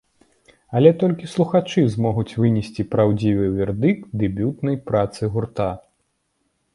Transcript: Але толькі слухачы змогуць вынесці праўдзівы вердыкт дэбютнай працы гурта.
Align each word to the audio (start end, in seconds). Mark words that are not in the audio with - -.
Але 0.77 0.91
толькі 1.01 1.27
слухачы 1.33 1.83
змогуць 1.95 2.37
вынесці 2.43 2.85
праўдзівы 2.95 3.45
вердыкт 3.57 4.09
дэбютнай 4.23 4.75
працы 4.89 5.21
гурта. 5.37 5.69